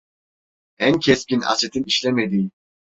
[0.79, 2.51] En keskin asitin işlemediği.